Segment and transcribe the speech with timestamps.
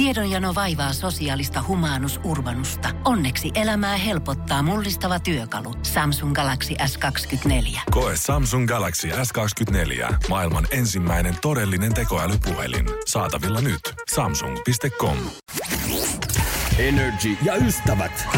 [0.00, 2.88] Tiedonjano vaivaa sosiaalista humanus urbanusta.
[3.04, 5.74] Onneksi elämää helpottaa mullistava työkalu.
[5.82, 7.80] Samsung Galaxy S24.
[7.90, 10.14] Koe Samsung Galaxy S24.
[10.28, 12.86] Maailman ensimmäinen todellinen tekoälypuhelin.
[13.06, 13.80] Saatavilla nyt.
[14.14, 15.16] Samsung.com.
[16.78, 18.28] Energy ja ystävät.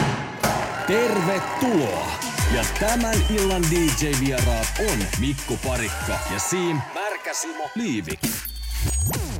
[0.86, 2.12] Tervetuloa!
[2.54, 8.51] Ja tämän illan DJ-vieraat on Mikko Parikka ja Siim Märkäsimo Liivik.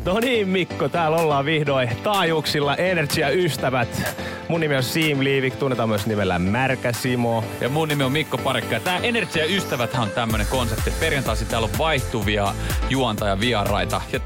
[0.04, 4.16] No niin Mikko, täällä ollaan vihdoin taajuuksilla Energia ystävät.
[4.48, 7.44] Mun nimi on Siim Liivik, tunnetaan myös nimellä Märkä Simo.
[7.60, 8.80] Ja mun nimi on Mikko Parikka.
[8.80, 10.90] Tää Energia ystävät on tämmönen konsepti.
[11.00, 12.54] Perjantaisin täällä on vaihtuvia
[12.90, 14.00] juontajavieraita.
[14.12, 14.20] Ja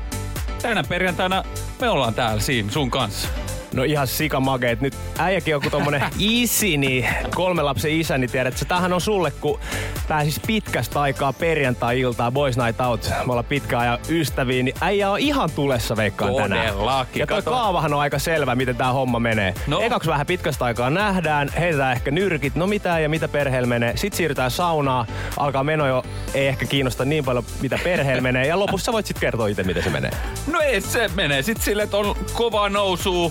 [0.62, 1.44] tänä perjantaina
[1.80, 3.28] me ollaan täällä Siim sun kanssa.
[3.76, 4.80] No ihan sikamageet.
[4.80, 9.00] Nyt äijäkin on kuin tommonen isi, niin kolme lapsen isä, niin tiedät, että tämähän on
[9.00, 9.60] sulle, kun
[10.08, 13.10] pääsis pitkästä aikaa perjantai-iltaa Boys Night Out.
[13.26, 16.72] Me ollaan pitkään ajan ystäviä, niin äijä on ihan tulessa veikkaan tänään.
[16.74, 17.20] Todellakin.
[17.20, 17.50] Ja toi Kato.
[17.50, 19.54] kaavahan on aika selvä, miten tää homma menee.
[19.66, 19.80] No.
[19.80, 23.96] Ekaksi vähän pitkästä aikaa nähdään, heitetään ehkä nyrkit, no mitä ja mitä perheellä menee.
[23.96, 26.02] Sitten siirrytään saunaan, alkaa meno jo,
[26.34, 28.46] ei ehkä kiinnosta niin paljon, mitä perheellä menee.
[28.46, 30.10] Ja lopussa voit sitten kertoa itse, miten se menee.
[30.52, 33.30] No ei se menee sit silleen, että on kovaa nousua.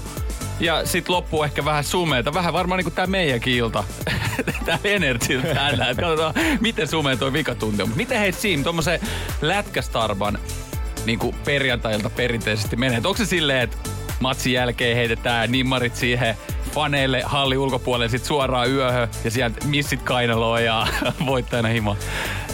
[0.60, 2.34] Ja sit loppuu ehkä vähän sumeita.
[2.34, 3.84] Vähän varmaan niinku tää meidänkin ilta.
[4.66, 5.86] tää Energy täällä.
[5.86, 7.92] Katsotaan, miten sumea toi vikatunti on.
[7.96, 9.00] Miten hei Siim, tommosen
[9.42, 10.40] lätkästarban
[11.06, 12.98] niinku perjantailta perinteisesti menee?
[12.98, 13.78] Onko se silleen, että
[14.20, 16.38] matsin jälkeen heitetään nimmarit siihen
[16.72, 20.88] faneille halli ulkopuolelle sit suoraan yöhön ja sieltä missit kainaloa ja
[21.26, 21.98] voittajana himo.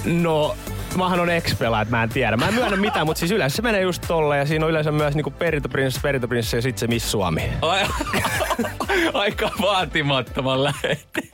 [0.05, 0.55] No,
[0.97, 2.37] mähän on ex että mä en tiedä.
[2.37, 4.91] Mä en myönnä mitään, mutta siis yleensä se menee just tolle ja siinä on yleensä
[4.91, 7.51] myös niinku perintöprinssi, perintöprinssi ja sitten se Miss Suomi.
[7.61, 7.85] Ai,
[9.13, 11.31] aika vaatimattoman lähetti.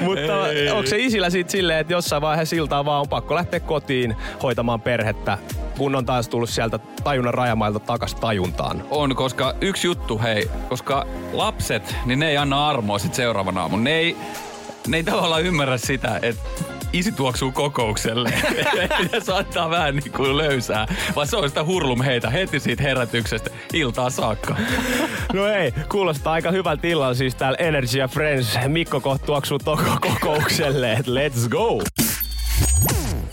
[0.00, 0.70] Mutta Ei.
[0.70, 4.80] onko se isillä sitten silleen, että jossain vaiheessa iltaa vaan on pakko lähteä kotiin hoitamaan
[4.80, 5.38] perhettä,
[5.78, 8.82] kun on taas tullut sieltä tajunnan rajamailta takas tajuntaan?
[8.90, 13.84] On, koska yksi juttu, hei, koska lapset, niin ne ei anna armoa sit seuraavan aamun.
[13.84, 14.16] Ne ei,
[14.88, 16.42] ne ei tavallaan ymmärrä sitä, että
[16.92, 18.32] isi tuoksuu kokoukselle.
[19.12, 20.86] ja saattaa vähän niin kuin löysää.
[21.16, 24.56] Vaan se on sitä hurlum heitä heti siitä herätyksestä iltaa saakka.
[25.32, 28.58] No ei, kuulostaa aika hyvältä illalla siis täällä Energy ja Friends.
[28.68, 31.82] Mikko kohta tuoksuu toko kokoukselle, et let's go!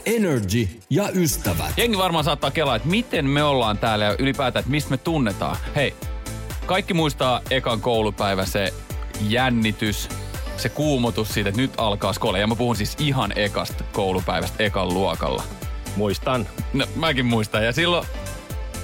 [0.06, 1.78] Energy ja ystävät.
[1.78, 5.58] Jengi varmaan saattaa kelaa, että miten me ollaan täällä ja ylipäätään, että mistä me tunnetaan.
[5.76, 5.94] Hei,
[6.66, 8.74] kaikki muistaa ekan koulupäivä se
[9.22, 10.10] jännitys,
[10.58, 12.40] se kuumotus siitä, että nyt alkaa skole.
[12.40, 15.44] Ja mä puhun siis ihan ekasta koulupäivästä ekan luokalla.
[15.96, 16.48] Muistan.
[16.74, 17.66] No, mäkin muistan.
[17.66, 18.08] Ja silloin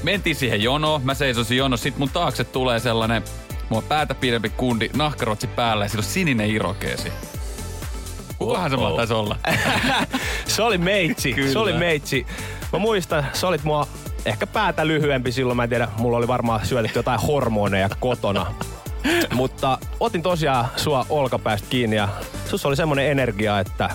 [0.03, 3.23] mentiin siihen jonoon, mä seisosin jonossa, sit mun taakse tulee sellainen
[3.69, 7.11] mua päätä pidempi kundi, nahkarotsi päällä ja sillä on sininen irokeesi.
[8.37, 9.37] Kukahan se mahtaisi olla?
[10.47, 11.51] Se oli meitsi, Kyllä.
[11.51, 12.25] se oli meitsi.
[12.73, 13.87] Mä muistan, sä olit mua
[14.25, 18.53] ehkä päätä lyhyempi silloin, mä en tiedä, mulla oli varmaan syötetty jotain hormoneja kotona.
[19.33, 22.09] Mutta otin tosiaan sua olkapäästä kiinni ja
[22.45, 23.89] sus oli semmonen energia, että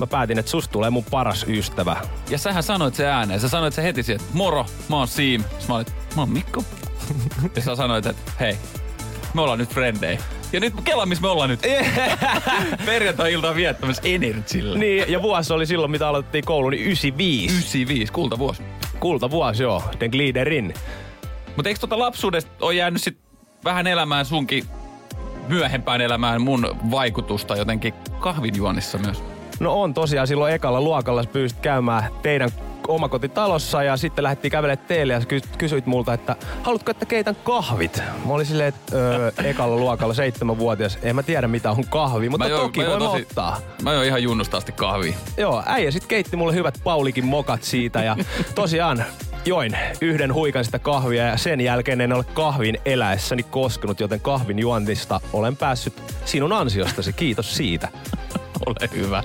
[0.00, 1.96] mä päätin, että sus tulee mun paras ystävä.
[2.30, 3.40] Ja sähän sanoit se ääneen.
[3.40, 5.40] Sä sanoit se heti että moro, mä oon Siim.
[5.42, 5.86] Sitten mä olin,
[6.16, 6.64] mä oon Mikko.
[7.56, 8.56] ja sä sanoit, että hei,
[9.34, 10.18] me ollaan nyt frendejä.
[10.52, 11.60] Ja nyt kela, missä me ollaan nyt.
[12.86, 14.78] Perjantai-iltaa viettämässä Energillä.
[14.78, 17.54] Niin, ja vuosi oli silloin, mitä aloitettiin koulu, niin 95.
[17.54, 18.62] 95, kultavuosi.
[19.00, 19.82] Kulta vuosi, joo.
[20.00, 20.74] Den Gliderin.
[21.56, 23.21] Mutta eikö tota lapsuudesta ole jäänyt sit
[23.64, 24.64] vähän elämään sunkin
[25.48, 29.22] myöhempään elämään mun vaikutusta jotenkin kahvinjuonnissa myös?
[29.60, 32.50] No on tosiaan silloin ekalla luokalla pyysit käymään teidän
[32.88, 38.02] omakotitalossa ja sitten lähdettiin kävelemään teille ja ky- kysyit multa, että haluatko, että keitän kahvit?
[38.26, 42.48] Mä olin silleen, että öö, ekalla luokalla seitsemänvuotias, en mä tiedä mitä on kahvi, mutta
[42.48, 43.58] join- toki join voin ottaa.
[43.82, 45.14] Mä join ihan junnusta asti kahvia.
[45.36, 48.16] Joo, äijä sit keitti mulle hyvät Paulikin mokat siitä ja
[48.54, 49.04] tosiaan
[49.44, 54.58] join yhden huikan sitä kahvia ja sen jälkeen en ole kahvin eläessäni koskenut, joten kahvin
[54.58, 57.12] juontista olen päässyt sinun ansiostasi.
[57.12, 57.88] Kiitos siitä.
[58.66, 59.24] Ole hyvä.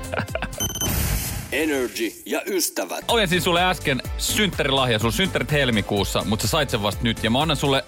[1.52, 3.06] Energy ja ystävät.
[3.08, 5.00] Ojensin siis sulle äsken synttärilahja.
[5.00, 7.24] Sulla on synttärit helmikuussa, mutta sä sait sen vasta nyt.
[7.24, 7.84] Ja mä annan sulle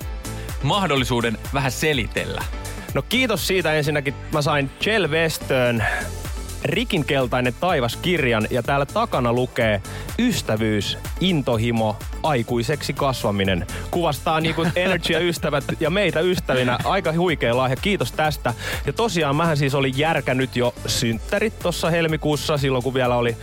[0.64, 2.44] mahdollisuuden vähän selitellä.
[2.94, 4.14] No kiitos siitä ensinnäkin.
[4.32, 5.84] Mä sain Jell Westön
[6.64, 9.82] Rikinkeltainen taivas-kirjan ja täällä takana lukee
[10.20, 13.68] Ystävyys, intohimo, aikuiseksi kasvaminen.
[13.92, 16.78] Kuvastaa niinku Energy ja ystävät ja meitä ystävinä.
[16.84, 18.54] Aika huikea lahja, kiitos tästä.
[18.86, 23.38] Ja tosiaan mähän siis olin järkännyt jo synttärit tuossa helmikuussa, silloin kun vielä oli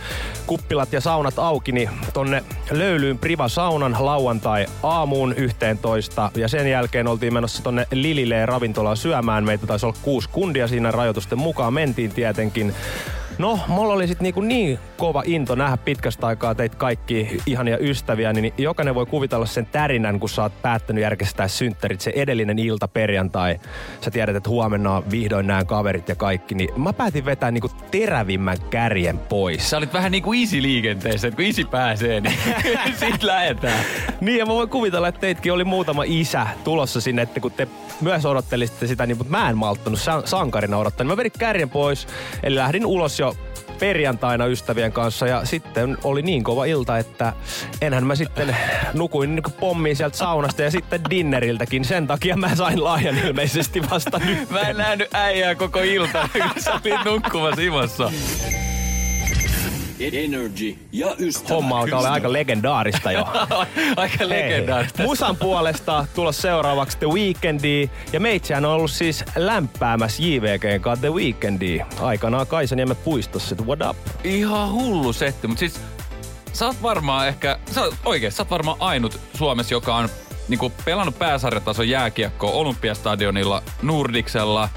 [0.47, 7.07] kuppilat ja saunat auki, niin tonne löylyyn Priva saunan lauantai aamuun 11 ja sen jälkeen
[7.07, 9.43] oltiin menossa tonne Lilileen ravintolaan syömään.
[9.43, 12.73] Meitä taisi olla kuusi kundia siinä rajoitusten mukaan, mentiin tietenkin.
[13.37, 18.33] No, mulla oli sit niinku niin kova into nähdä pitkästä aikaa teitä kaikki ihania ystäviä,
[18.33, 22.87] niin jokainen voi kuvitella sen tärinän, kun sä oot päättänyt järjestää synttärit se edellinen ilta
[22.87, 23.59] perjantai.
[24.01, 27.71] Sä tiedät, että huomenna on vihdoin nämä kaverit ja kaikki, niin mä päätin vetää niinku
[27.91, 29.69] terävimmän kärjen pois.
[29.69, 32.37] Sä olit vähän niinku isi liikenteessä, että kun isi pääsee, niin
[32.99, 33.85] siitä lähetään.
[34.21, 37.67] Niin, ja mä voin kuvitella, että teitkin oli muutama isä tulossa sinne, että kun te
[38.01, 41.03] myös odottelisitte sitä, niin, mutta mä en malttanut san- sankarina odottaa.
[41.03, 42.07] Niin mä vedin kärjen pois,
[42.43, 43.26] eli lähdin ulos jo
[43.79, 47.33] perjantaina ystävien kanssa ja sitten oli niin kova ilta, että
[47.81, 48.57] enhän mä sitten
[48.93, 51.85] nukuin niin pommiin sieltä saunasta ja sitten dinneriltäkin.
[51.85, 54.49] Sen takia mä sain laajan ilmeisesti vasta nyt.
[54.49, 58.11] Mä en nähnyt äijää koko ilta, kun sä olit nukkumassa imassa.
[59.99, 61.49] Energy ja ystävät.
[61.49, 63.27] Homma alkaa olla aika legendaarista jo.
[63.95, 64.97] Aika legendaarista.
[64.97, 67.89] Hei, Musan puolesta tulos seuraavaksi The Weekendi.
[68.13, 71.79] Ja meitsähän on ollut siis lämpäämässä JVGn kanssa The Weekendi.
[72.01, 73.97] Aikanaan Kaisaniemen puistossa, what up?
[74.23, 75.81] Ihan hullu setti, mutta siis
[76.53, 80.09] sä oot varmaan ehkä, sä oot, oikein, sä oot varmaan ainut Suomessa, joka on
[80.47, 84.69] niinku pelannut pääsarjatason jääkiekkoa Olympiastadionilla, Nordicsella,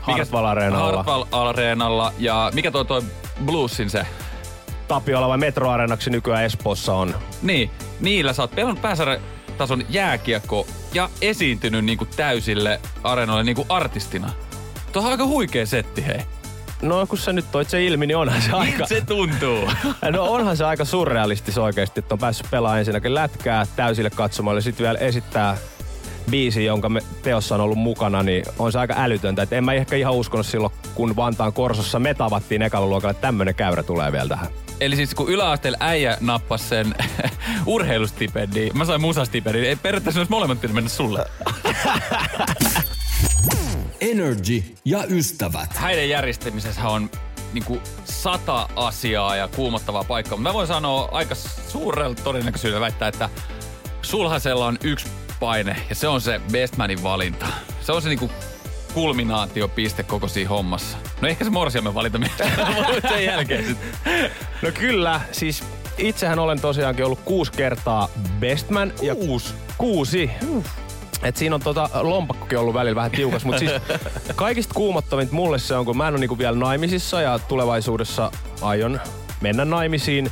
[0.00, 0.92] Hartwall Areenalla.
[0.92, 3.02] Hartwall Areenalla ja mikä toi toi
[3.44, 4.06] Bluesin se?
[4.88, 7.14] Tapiola vai Metro Areenaksi nykyään Espoossa on.
[7.42, 7.70] Niin,
[8.00, 14.30] niillä sä oot pelannut pääsarjatason jääkiekko ja esiintynyt niinku täysille areenoille niinku artistina.
[14.92, 16.20] Tuo on aika huikea setti, hei.
[16.82, 18.86] No kun sä nyt toit se ilmi, niin onhan se aika...
[18.86, 19.70] se tuntuu?
[20.10, 24.62] No onhan se aika surrealistis oikeasti, että on päässyt pelaamaan ensinnäkin lätkää täysille katsomalle ja
[24.62, 25.56] sitten vielä esittää
[26.30, 29.42] biisi, jonka me teossa on ollut mukana, niin on se aika älytöntä.
[29.42, 33.20] Et en mä ehkä ihan uskonut silloin, kun Vantaan Korsossa me tavattiin ekalla luokalla, että
[33.20, 34.46] tämmönen käyrä tulee vielä tähän.
[34.80, 36.94] Eli siis kun yläasteella äijä nappasi sen
[37.66, 41.26] urheilustipendi, mä sain musastipendi, niin ei periaatteessa olisi molemmat pitänyt mennä sulle.
[44.00, 45.72] Energy ja ystävät.
[45.74, 47.10] Häiden järjestämisessä on
[47.52, 51.34] niinku sata asiaa ja kuumottavaa paikkaa, mutta mä voin sanoa aika
[51.68, 53.30] suurella todennäköisyydellä väittää, että
[54.02, 55.06] sulhasella on yksi
[55.40, 57.46] paine ja se on se bestmanin valinta.
[57.80, 58.30] Se on se niinku
[58.94, 60.98] kulminaatiopiste koko siinä hommassa.
[61.20, 61.50] No ehkä se
[62.18, 62.30] myös,
[63.00, 63.78] mutta sen jälkeen sit.
[64.62, 65.64] No kyllä, siis
[65.98, 68.08] itsehän olen tosiaankin ollut kuusi kertaa
[68.40, 68.92] bestman.
[69.02, 69.54] Ja kuusi?
[69.78, 70.30] Kuusi.
[71.22, 73.72] Et siinä on tota, lompakkokin ollut välillä vähän tiukas, mutta siis
[74.36, 78.30] kaikista kuumottavinta mulle se on, kun mä en ole niinku vielä naimisissa ja tulevaisuudessa
[78.62, 79.00] aion
[79.40, 80.30] mennä naimisiin.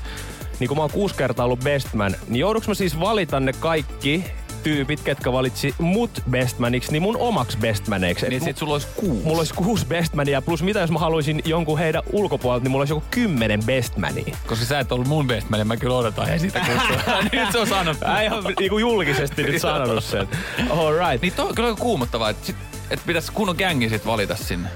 [0.60, 4.24] Niin kun mä oon kuusi kertaa ollut bestman, niin jouduks mä siis valita ne kaikki
[4.62, 8.28] tyypit, ketkä valitsi mut bestmaniksi, niin mun omaksi bestmaneiksi.
[8.28, 9.24] Niin sit sulla olisi kuusi.
[9.24, 12.92] Mulla olisi kuusi bestmania, plus mitä jos mä haluaisin jonkun heidän ulkopuolelta, niin mulla olisi
[12.92, 14.36] joku kymmenen bestmania.
[14.46, 17.14] Koska sä et ollut mun bestman, niin mä kyllä odotan he sitä kutsua.
[17.32, 18.04] nyt se on sanottu.
[18.04, 20.28] Ää, ihan niinku julkisesti nyt sanonut sen.
[20.70, 21.22] All right.
[21.22, 22.56] Niin toi on kyllä kuumottavaa, että, sit,
[22.90, 24.68] että pitäisi kunnon gängi sit valita sinne.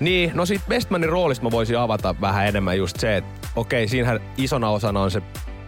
[0.00, 4.20] Niin, no siitä Bestmanin roolista mä voisin avata vähän enemmän just se, että okei, siinähän
[4.36, 5.22] isona osana on se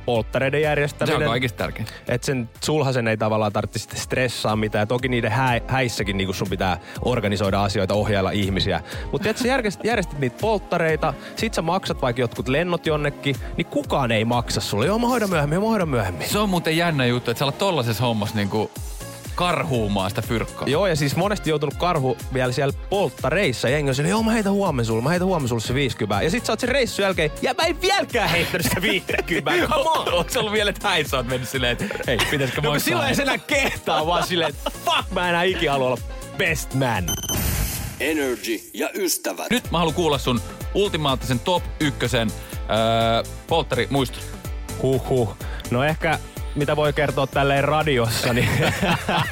[0.07, 1.19] polttareiden järjestäminen.
[1.19, 1.89] Se on kaikista tärkein.
[2.09, 4.83] Että sen sulhasen ei tavallaan tarvitse stressaa mitään.
[4.83, 8.81] Ja toki niiden hä- häissäkin niin sun pitää organisoida asioita, ohjailla ihmisiä.
[9.13, 13.67] Mutta että sä järjestit, järjestit niitä polttareita, sit sä maksat vaikka jotkut lennot jonnekin, niin
[13.67, 14.87] kukaan ei maksa sulle.
[14.87, 16.29] Joo, mä hoidan myöhemmin, mä hoidan myöhemmin.
[16.29, 18.71] Se on muuten jännä juttu, että sä olet tollasessa hommassa niinku
[19.35, 20.69] karhuumaan sitä fyrkkaa.
[20.69, 23.69] Joo, ja siis monesti joutunut karhu vielä siellä polttareissa.
[23.69, 26.23] Jengi on siellä, joo mä heitän huomenna sulle, mä heitän huomenna sulle se 50.
[26.23, 29.51] Ja sit sä oot sen reissun jälkeen, ja mä en vieläkään heittänyt sitä 50.
[29.75, 30.13] Come on!
[30.13, 33.15] Onko se ollut vielä, että häissä oot mennyt silleen, että hei, pitäisikö No silloin ei
[33.15, 35.99] se enää kehtaa, vaan silleen, että fuck mä enää ikinä halua olla
[36.37, 37.05] best man.
[38.01, 39.51] Energy ja ystävät.
[39.51, 40.41] Nyt mä haluan kuulla sun
[40.75, 44.19] ultimaattisen top ykkösen öö, polttari muistu.
[44.83, 45.37] Huhhuh.
[45.71, 46.19] No ehkä
[46.55, 48.49] mitä voi kertoa tälleen radiossa, niin,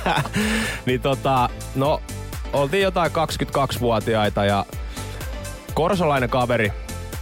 [0.87, 2.03] niin tota, no
[2.53, 4.67] oltiin jotain 22-vuotiaita ja
[5.75, 6.73] korsolainen kaveri,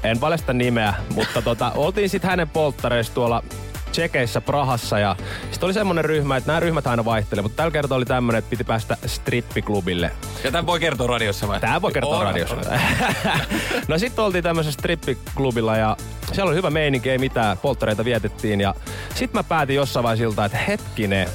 [0.02, 3.42] en paljasta nimeä, mutta tota, oltiin sitten hänen polttareissa tuolla
[3.90, 5.16] Tsekeissä Prahassa ja
[5.50, 8.50] sitten oli semmonen ryhmä, että nämä ryhmät aina vaihtelee, mutta tällä kertaa oli tämmönen, että
[8.50, 10.10] piti päästä strippiklubille.
[10.44, 11.60] Ja tämän voi kertoa radiossa vai?
[11.60, 12.56] Tää voi kertoa All radiossa.
[12.56, 13.88] right.
[13.88, 15.96] no sitten oltiin tämmöisessä strippiklubilla ja
[16.32, 18.74] siellä oli hyvä meininki, ei mitään, polttareita vietettiin ja
[19.14, 21.28] sitten mä päätin jossain vaiheessa siltä, että hetkinen,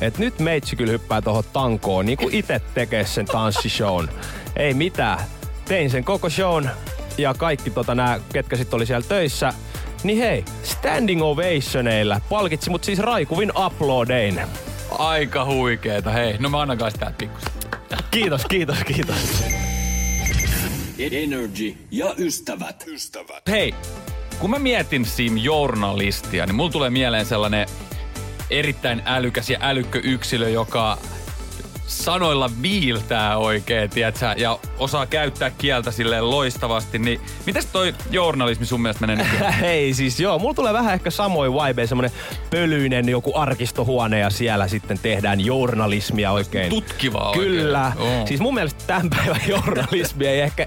[0.00, 4.08] että nyt meitsi kyllä hyppää tuohon tankoon, niin kuin itse tekee sen tanssishown.
[4.56, 5.18] Ei mitään.
[5.64, 6.68] Tein sen koko shown
[7.18, 9.52] ja kaikki tota nää, ketkä sitten oli siellä töissä,
[10.04, 14.40] niin hei, standing ovationeilla palkitsi mut siis raikuvin uploadein.
[14.98, 16.10] Aika huikeeta.
[16.10, 17.52] Hei, no mä annan täältä pikkusen.
[18.10, 19.44] Kiitos, kiitos, kiitos.
[20.98, 22.84] Energy ja ystävät.
[22.86, 23.42] Ystävät.
[23.48, 23.74] Hei,
[24.38, 27.66] kun mä mietin Sim Journalistia, niin mulla tulee mieleen sellainen
[28.50, 30.98] erittäin älykäs ja älykkö yksilö, joka
[31.86, 38.82] sanoilla viiltää oikein, tiedätkö, ja osaa käyttää kieltä silleen loistavasti, niin mitäs toi journalismi sun
[38.82, 39.52] mielestä menee nykyään?
[39.66, 42.10] Hei siis joo, mulla tulee vähän ehkä samoin vibe, semmonen
[42.50, 46.70] pölyinen joku arkistohuone ja siellä sitten tehdään journalismia oikein.
[46.70, 47.92] Tutkivaa Kyllä.
[47.96, 48.18] oikein.
[48.18, 48.26] Oo.
[48.26, 50.66] Siis mun mielestä tämän päivän journalismi ei ehkä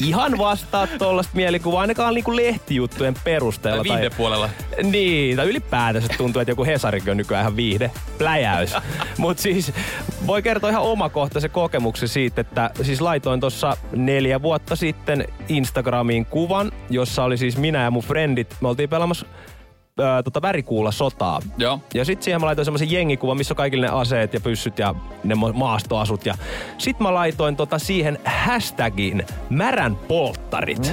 [0.00, 3.84] ihan vastaa tollaista mielikuvaa, ainakaan niinku lehtijuttujen perusteella.
[3.84, 4.48] Tai viihdepuolella.
[4.82, 8.74] Niin, tai ylipäätänsä tuntuu, että joku Hesarikin on nykyään ihan viihde, pläjäys.
[9.18, 9.72] Mut siis
[10.26, 16.72] voi kertoa ihan omakohtaisen kokemuksen siitä, että siis laitoin tuossa neljä vuotta sitten Instagramiin kuvan,
[16.90, 18.56] jossa oli siis minä ja mun frendit.
[18.60, 19.26] Me oltiin pelaamassa
[20.00, 21.40] ää, tota värikuulla sotaa.
[21.58, 21.80] Joo.
[21.94, 24.94] Ja sitten siihen mä laitoin semmoisen jengikuvan, missä on kaikille ne aseet ja pyssyt ja
[25.24, 26.26] ne ma- maastoasut.
[26.26, 26.34] Ja
[26.78, 30.92] sit mä laitoin tota siihen hashtagin märän polttarit.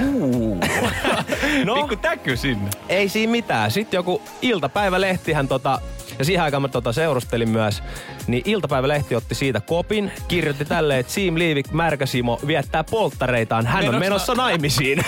[1.64, 1.74] no.
[1.74, 2.70] Pikku täky sinne.
[2.88, 3.70] Ei siinä mitään.
[3.70, 5.80] Sitten joku iltapäivälehtihän tota,
[6.18, 7.82] ja siihen aikaan mä tota seurustelin myös,
[8.26, 13.94] niin iltapäivälehti otti siitä kopin, kirjoitti tälleen, että Siim Liivik Märkäsimo viettää polttareitaan, hän on
[13.94, 15.04] Menossa- menossa naimisiin.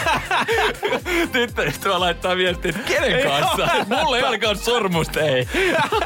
[1.32, 3.68] Tyttöystävä laittaa viestiä, että kenen kanssa?
[3.88, 5.48] Mulla ei olekaan sormusta, ei.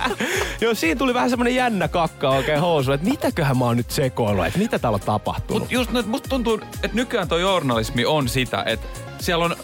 [0.60, 4.46] Joo, siinä tuli vähän semmonen jännä kakka oikein housu, että mitäköhän mä oon nyt sekoillut,
[4.46, 5.62] että mitä täällä on tapahtunut.
[5.62, 8.86] Mut just nyt musta tuntuu, että nykyään tuo journalismi on sitä, että
[9.18, 9.56] siellä on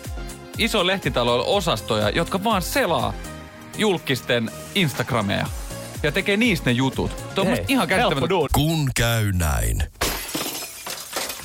[0.58, 3.14] iso lehtitaloilla osastoja, jotka vaan selaa
[3.78, 5.46] julkisten Instagrameja
[6.02, 7.34] ja tekee niistä ne jutut.
[7.34, 8.34] Tuo on ihan käsittämätöntä.
[8.54, 9.82] Kun käy näin.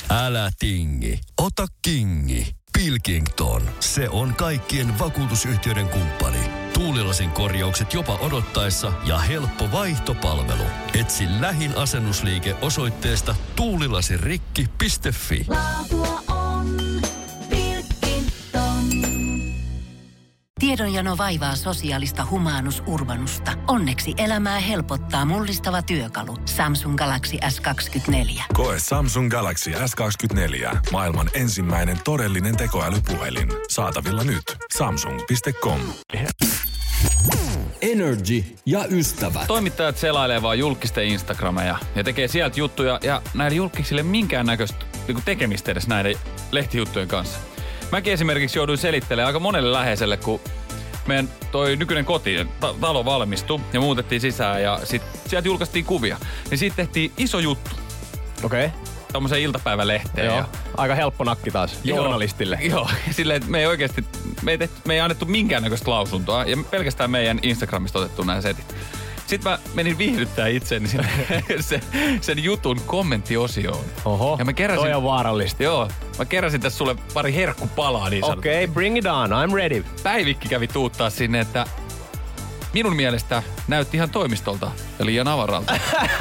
[0.10, 2.56] Älä tingi, ota kingi.
[2.78, 6.38] Pilkington, se on kaikkien vakuutusyhtiöiden kumppani.
[6.74, 10.64] Tuulilasin korjaukset jopa odottaessa ja helppo vaihtopalvelu.
[11.00, 15.46] Etsi lähin asennusliike osoitteesta tuulilasirikki.fi.
[15.48, 16.78] Laatua on
[20.66, 23.52] Tiedonjano vaivaa sosiaalista humanus urbanusta.
[23.68, 26.38] Onneksi elämää helpottaa mullistava työkalu.
[26.46, 28.44] Samsung Galaxy S24.
[28.54, 30.78] Koe Samsung Galaxy S24.
[30.92, 33.50] Maailman ensimmäinen todellinen tekoälypuhelin.
[33.70, 34.44] Saatavilla nyt.
[34.78, 35.80] Samsung.com.
[37.82, 39.48] Energy ja ystävät.
[39.48, 45.72] Toimittajat selailee vaan julkisten Instagrameja ja tekee sieltä juttuja ja näille julkisille minkäännäköistä niin tekemistä
[45.72, 46.16] edes näiden
[46.52, 47.55] lehtijuttujen kanssa.
[47.96, 50.40] Mäkin esimerkiksi jouduin selittelemään aika monelle läheiselle, kun
[51.08, 56.18] meidän toi nykyinen koti, ta- talo valmistui ja muutettiin sisään ja sit sieltä julkaistiin kuvia.
[56.50, 57.76] Niin siitä tehtiin iso juttu
[58.44, 58.66] Okei.
[58.66, 58.80] Okay.
[59.14, 60.28] tommoseen iltapäivälehteen.
[60.28, 60.38] Joo.
[60.38, 60.46] Ja
[60.78, 61.98] Aika helppo nakki taas Joo.
[61.98, 62.60] journalistille.
[62.62, 64.06] Joo, silleen, että me ei oikeasti,
[64.42, 68.76] me ei, tehty, me ei annettu minkäännäköistä lausuntoa ja pelkästään meidän Instagramista otettu nämä setit.
[69.28, 71.08] Sitten mä menin viihdyttää itseäni sinne
[71.60, 71.82] sen,
[72.22, 73.86] sen jutun kommenttiosioon.
[74.06, 75.64] Oho, Ja mä keräsin, toi on vaarallista.
[75.64, 75.90] Joo,
[76.20, 78.26] mä keräsin tässä sulle pari herkkupalaa niin.
[78.26, 79.86] Okei, okay, bring it on, I'm ready.
[80.04, 81.66] Päivikki kävi tuuttaa sinne, että
[82.74, 85.80] minun mielestä näytti ihan toimistolta ja liian avaralta.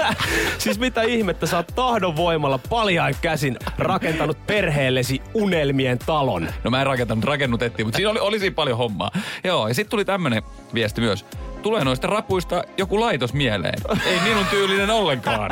[0.58, 6.48] Siis mitä ihmettä, sä oot tahdon voimalla paljain käsin rakentanut perheellesi unelmien talon.
[6.64, 9.10] No mä en rakentanut, rakennutettiin, mutta siinä oli, oli siinä paljon hommaa.
[9.44, 10.42] Joo, ja sitten tuli tämmönen
[10.74, 11.24] viesti myös.
[11.64, 13.74] Tulee noista rapuista joku laitos mieleen.
[14.06, 15.50] Ei minun tyylinen ollenkaan.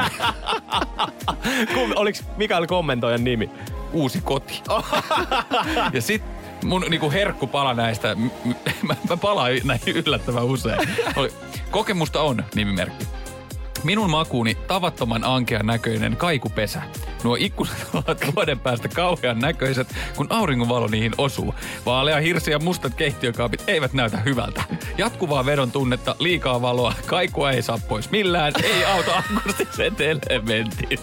[1.75, 3.51] Kum, oliks, mikä oli kommentoijan nimi?
[3.93, 4.63] Uusi koti.
[5.93, 6.23] Ja sit
[6.65, 8.17] mun niinku herkkupala näistä,
[8.89, 10.89] mä, mä palaan näihin yllättävän usein.
[11.17, 11.33] Oli,
[11.71, 13.07] kokemusta on nimimerkki.
[13.85, 16.83] Minun makuuni tavattoman ankean näköinen kaikupesä.
[17.25, 21.55] Nuo ikkunat ovat vuoden päästä kauhean näköiset, kun auringonvalo niihin osuu.
[21.87, 24.63] Vaalea hirsi ja mustat keittiökaapit eivät näytä hyvältä.
[24.99, 31.01] Jatkuvaa vedon tunnetta, liikaa valoa, kaikua ei saa pois millään, ei auta akustiset elementit.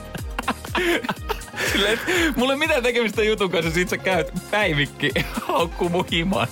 [1.71, 1.99] Silleen,
[2.35, 5.11] mulla ei mitään tekemistä jutun kanssa, sit sä käyt päivikki,
[5.47, 6.47] haukkuu mun himan.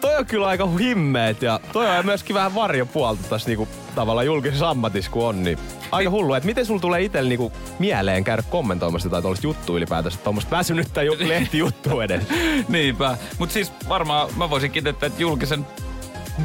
[0.00, 4.70] Toi on kyllä aika himmeet ja toi on myöskin vähän varjopuolta tässä niinku tavallaan julkisessa
[4.70, 5.58] ammatissa kun on, niin
[5.92, 10.18] aika hullu, että miten sulla tulee itselle niinku mieleen käydä kommentoimassa tai tuollaista juttua ylipäätänsä,
[10.24, 12.22] tuommoista väsynyttä ju- lehtijuttua edes.
[12.68, 13.16] Niinpä.
[13.38, 15.66] Mut siis varmaan mä voisin kiteyttää, että julkisen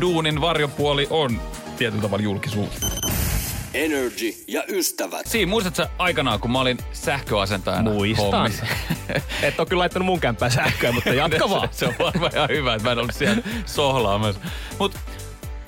[0.02, 1.42] duunin varjopuoli on
[1.78, 2.70] tietyllä tavalla julkisuus.
[3.74, 5.28] Energy ja ystävät.
[5.28, 8.32] Siinä muistatko sä aikanaan, kun mä olin sähköasentajana Muistan.
[8.32, 8.66] hommissa?
[9.44, 11.70] Et oo kyllä laittanut mun kämppään sähköä, mutta jatka vaan.
[11.72, 14.42] se, se on varmaan ihan hyvä, että mä en ollut siellä sohlaamassa.
[14.80, 14.96] Mut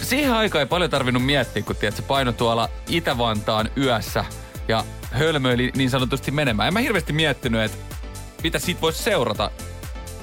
[0.06, 4.26] siihen aikaan ei paljon tarvinnut miettiä, kun tiedät, se paino tuolla Itä-Vantaan yössä
[4.68, 6.68] ja hölmöili niin sanotusti menemään.
[6.68, 7.78] En mä hirveästi miettinyt, että
[8.44, 9.52] mitä siitä voisi seurata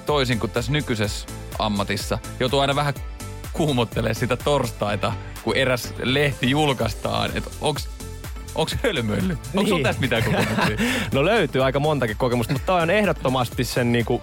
[0.06, 1.26] toisin kuin tässä nykyisessä
[1.58, 2.18] ammatissa.
[2.40, 2.94] Joutuu aina vähän
[3.52, 7.88] kuumottelee sitä torstaita, kun eräs lehti julkaistaan, että onks,
[8.54, 9.38] onks hölmöily?
[9.56, 9.82] Onko Niin.
[9.82, 10.76] tässä mitään kokemuksia?
[11.12, 14.22] No löytyy aika montakin kokemusta, mutta toi on ehdottomasti sen niinku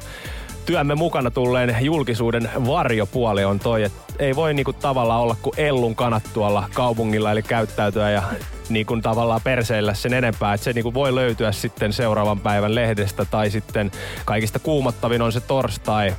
[0.68, 5.96] työmme mukana tulleen julkisuuden varjopuoli on toi, että ei voi niinku tavallaan olla kuin ellun
[5.96, 8.24] kanat tuolla kaupungilla, eli käyttäytyä ja
[8.70, 13.50] niinku tavallaan perseillä sen enempää, että se niinku voi löytyä sitten seuraavan päivän lehdestä tai
[13.50, 13.92] sitten
[14.26, 16.16] kaikista kuumottavin on se torstai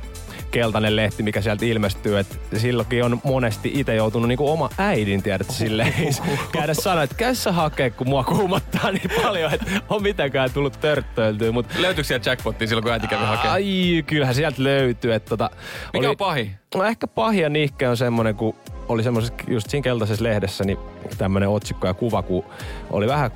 [0.51, 2.19] keltainen lehti, mikä sieltä ilmestyy.
[2.19, 5.93] että silloinkin on monesti itse joutunut niinku oma äidin, tiedät, silleen
[6.51, 10.79] käydä sanoa, että käy sä hakee, kun mua kuumottaa niin paljon, että on mitenkään tullut
[10.79, 11.51] törttöiltyä.
[11.51, 13.53] Mut, Löytyykö sieltä jackpottia silloin, kun äiti kävi hakemaan?
[13.53, 15.13] ai, kyllähän sieltä löytyy.
[15.13, 15.49] Että tota,
[15.93, 16.51] Mikä on pahin?
[16.75, 18.55] No ehkä pahia nihke on semmonen, kun
[18.87, 20.77] oli semmoisessa just siinä keltaisessa lehdessä niin
[21.17, 22.43] tämmönen otsikko ja kuva, kun
[22.89, 23.31] oli vähän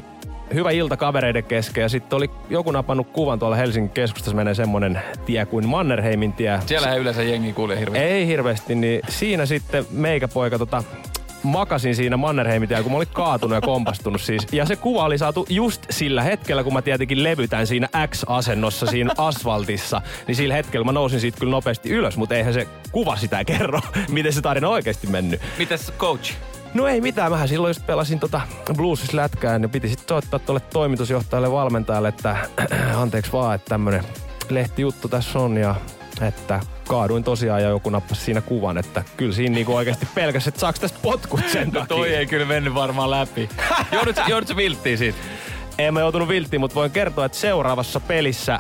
[0.53, 5.01] hyvä ilta kavereiden kesken ja sitten oli joku napannut kuvan tuolla Helsingin keskustassa menee semmonen
[5.25, 6.59] tie kuin Mannerheimin tie.
[6.65, 8.07] Siellä ei yleensä jengi kulje hirveästi.
[8.07, 10.83] Ei hirveästi, niin siinä sitten meikäpoika tota,
[11.43, 14.47] makasin siinä Mannerheimin tiellä, kun mä olin kaatunut ja kompastunut siis.
[14.51, 19.13] Ja se kuva oli saatu just sillä hetkellä, kun mä tietenkin levytän siinä X-asennossa siinä
[19.17, 20.01] asfaltissa.
[20.27, 23.79] Niin sillä hetkellä mä nousin siitä kyllä nopeasti ylös, mutta eihän se kuva sitä kerro,
[24.09, 25.41] miten se tarina oikeasti mennyt.
[25.57, 26.33] Mites coach?
[26.73, 28.41] No ei mitään, mähän silloin just pelasin tota
[28.77, 32.37] bluesis lätkää ja piti sitten soittaa tuolle toimitusjohtajalle valmentajalle, että
[32.95, 34.03] anteeksi vaan, että tämmönen
[34.49, 35.75] lehtijuttu tässä on ja
[36.21, 40.59] että kaaduin tosiaan ja joku nappasi siinä kuvan, että kyllä siinä niinku oikeasti pelkäs, että
[40.59, 41.85] saaks tästä potkut sen No takia.
[41.97, 43.49] toi ei kyllä mennyt varmaan läpi.
[43.91, 45.17] Joudut, joudut vilttiin siitä?
[45.77, 48.59] En mä joutunut vilttiin, mutta voin kertoa, että seuraavassa pelissä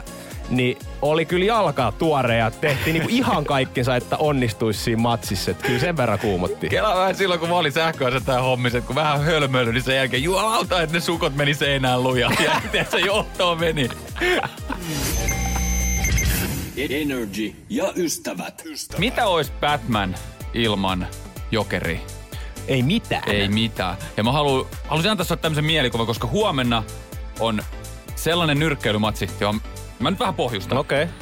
[0.49, 5.51] niin oli kyllä jalkaa tuore ja tehtiin niinku ihan kaikkensa, että onnistuisi siinä matsissa.
[5.51, 6.69] Että kyllä sen verran kuumotti.
[6.69, 10.23] Kela vähän silloin, kun mä olin sähköasentaa hommissa, että kun vähän hölmöily, niin sen jälkeen
[10.23, 12.31] juolauta, että ne sukot meni seinään lujaa.
[12.43, 13.89] Ja tiedätkö, johtoon meni.
[16.89, 18.63] Energy ja ystävät.
[18.97, 20.15] Mitä olisi Batman
[20.53, 21.07] ilman
[21.51, 22.01] jokeri?
[22.67, 23.23] Ei mitään.
[23.29, 23.97] Ei mitään.
[24.17, 26.83] Ja mä haluan, haluaisin antaa sulle tämmöisen mielikuvan, koska huomenna
[27.39, 27.63] on
[28.15, 29.61] sellainen nyrkkeilymatsi, johon
[30.03, 30.77] mä nyt vähän pohjustan.
[30.77, 31.03] Okei.
[31.03, 31.15] Okay.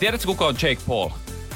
[0.00, 1.08] Tiedätkö, kuka on Jake Paul?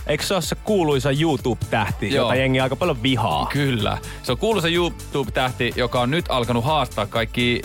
[0.07, 2.25] Eikö se ole se kuuluisa YouTube-tähti, Joo.
[2.25, 3.47] jota jengi aika paljon vihaa?
[3.53, 3.99] Kyllä.
[4.23, 7.63] Se on kuuluisa YouTube-tähti, joka on nyt alkanut haastaa kaikki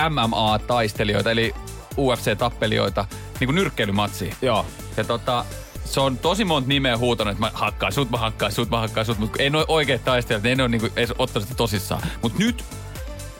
[0.00, 1.54] MMA-taistelijoita, eli
[1.96, 3.04] UFC-tappelijoita,
[3.40, 4.34] niin kuin nyrkkeilymatsiin.
[4.42, 4.66] Joo.
[4.96, 5.44] Ja tota,
[5.84, 9.06] se on tosi monta nimeä huutanut, että mä hakkaan sut, mä hakkaan sut, mä hakkaan
[9.06, 12.02] sut, mutta ei noin oikeat taistelijat, ne ei ole niinku edes ottanut sitä tosissaan.
[12.22, 12.64] Mutta nyt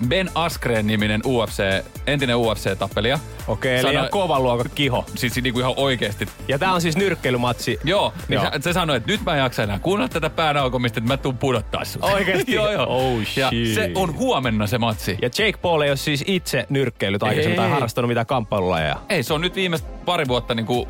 [0.09, 3.19] Ben Askren niminen UFC, entinen UFC-tappelija.
[3.49, 5.05] Okei, eli sanoi- ihan kovan luokan kiho.
[5.15, 6.29] Siis niinku ihan oikeesti.
[6.49, 7.79] Ja tää on siis nyrkkeilymatsi.
[7.85, 8.45] Joo, niin Joo.
[8.53, 11.39] Se, se sanoi, että nyt mä en jaksa enää kuunnella tätä päänaukomista, että mä tuun
[11.39, 12.05] pudottaa sut.
[12.05, 12.55] Oikeesti?
[12.57, 12.87] joo, joo.
[12.89, 15.19] Oh, ja se on huomenna se matsi.
[15.23, 18.97] Ja Jake Paul ei ole siis itse nyrkkeilyt aikaisemmin tai harrastanut mitään kamppailulajeja.
[19.09, 20.89] Ei, se on nyt viimeistä pari vuotta niinku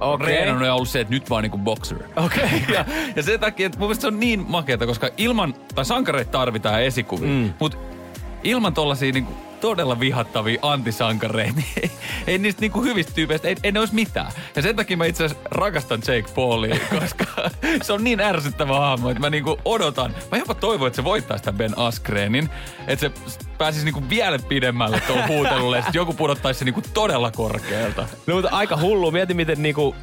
[0.00, 0.26] Okei.
[0.26, 1.98] reenannut ja ollut se, että nyt oon niinku boxer.
[2.16, 2.62] Okei.
[2.74, 2.84] ja,
[3.16, 6.82] ja sen takia, että mun mielestä se on niin makeata, koska ilman, tai sankareita tarvitaan
[6.82, 7.52] esikuvia, mm.
[7.60, 7.78] mutta
[8.46, 11.90] ilman tollasia niinku todella vihattavia antisankareita, niin ei,
[12.26, 14.32] ei niistä niinku hyvistä tyypeistä, ei, ei ne olisi mitään.
[14.56, 17.24] Ja sen takia mä itse asiassa rakastan Jake Paulia, koska
[17.82, 20.14] se on niin ärsyttävä hahmo, että mä niinku odotan.
[20.30, 22.50] Mä jopa toivon, että se voittaa sitä Ben Askrenin,
[22.86, 28.08] että se pääsisi niinku vielä pidemmälle tuolla huutelulle, sit joku pudottaisi se niinku todella korkealta.
[28.26, 29.10] No mutta aika hullu.
[29.10, 29.94] Mieti miten niinku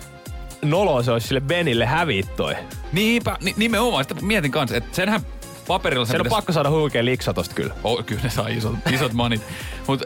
[0.61, 2.55] nolo se olisi sille Benille häviä toi.
[2.91, 4.03] Niinpä, ni, nimenomaan.
[4.03, 5.21] Sitä mietin kanssa, että senhän
[5.67, 7.73] paperilla se on pitäisi- pakko saada huikea liksa tosta kyllä.
[7.83, 9.41] Oh, kyllä ne saa isot, isot manit.
[9.87, 10.05] Mutta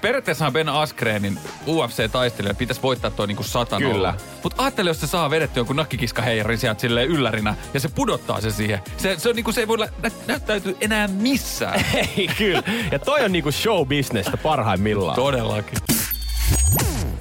[0.00, 4.14] periaatteessa Ben Askrenin UFC-taistelija pitäisi voittaa toi niinku satan Kyllä.
[4.42, 8.50] Mutta ajattele, jos se saa vedettyä jonkun nakkikiskaheijarin sieltä silleen yllärinä ja se pudottaa se
[8.50, 8.78] siihen.
[8.96, 11.84] Se, se, on niinku, se ei voi nä- näyttäytyä enää missään.
[12.16, 12.62] Ei kyllä.
[12.92, 15.16] Ja toi on niinku show businessta parhaimmillaan.
[15.16, 15.78] Todellakin.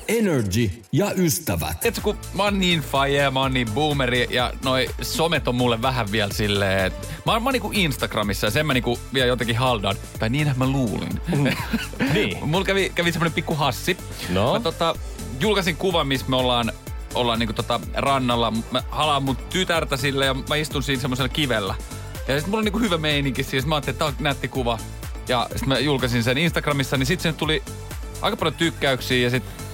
[0.07, 1.79] Energy ja ystävät.
[1.79, 5.55] Tiedätkö, kun mä oon niin faje ja mä oon niin boomeri ja noi somet on
[5.55, 8.99] mulle vähän vielä silleen, että mä oon, mä oon niinku Instagramissa ja sen mä niinku
[9.13, 9.95] vielä jotenkin haldan.
[10.19, 11.21] Tai niinhän mä luulin.
[12.13, 12.49] Niin.
[12.49, 13.97] Mulla kävi, kävi semmonen pikku hassi.
[14.29, 14.53] No?
[14.53, 14.95] Mä tota,
[15.39, 16.71] julkaisin kuvan, missä me ollaan,
[17.13, 18.53] ollaan niinku tota rannalla.
[18.71, 21.75] Mä halaan mun tytärtä sille ja mä istun siinä semmoisella kivellä.
[22.27, 23.65] Ja sitten mulla on niinku hyvä meininki siis.
[23.65, 24.79] Mä ajattelin, että tää on nätti kuva.
[25.27, 27.63] Ja sitten mä julkaisin sen Instagramissa, niin sitten sinne tuli
[28.21, 29.64] aika paljon tykkäyksiä ja sitten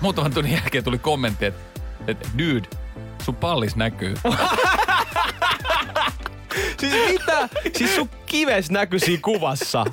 [0.00, 2.68] muutaman tunnin jälkeen tuli kommentti, että, että dude,
[3.22, 4.14] sun pallis näkyy.
[6.80, 7.48] Siis mitä?
[7.78, 9.84] Siis sun kives näkyy siinä kuvassa.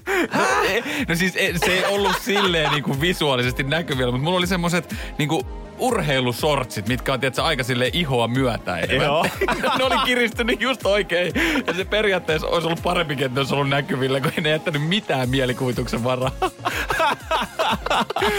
[1.07, 5.45] no siis e- se ei ollut silleen niinku visuaalisesti näkyvillä, mutta mulla oli semmoset niinku
[5.79, 9.03] urheilusortsit, mitkä on tietysti aika sille ihoa myötäilevät.
[9.03, 9.25] Joo.
[9.77, 11.33] ne oli kiristynyt just oikein.
[11.67, 14.87] Ja se periaatteessa olisi ollut parempikin, että ne olisi ollut näkyvillä, kun ei ne jättänyt
[14.87, 16.31] mitään mielikuvituksen varaa.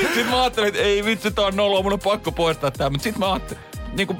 [0.02, 2.90] sitten mä ajattelin, että ei vitsi, tää on noloa, mun on pakko poistaa tää.
[2.90, 3.62] Mutta sitten mä ajattelin,
[3.96, 4.16] niinku,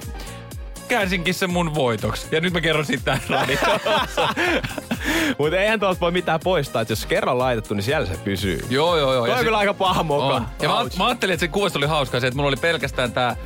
[0.88, 2.28] käänsinkin sen mun voitoksi.
[2.32, 4.28] Ja nyt mä kerron siitä radiossa.
[5.38, 8.66] Mutta eihän tuolta voi mitään poistaa, että jos kerran laitettu, niin siellä se pysyy.
[8.70, 9.26] joo, joo, joo.
[9.26, 10.34] Toi on kyllä aika paha moka.
[10.34, 10.46] On.
[10.62, 13.36] Ja mä, mä ajattelin, että se kuvasta oli hauskaa se, että mulla oli pelkästään tää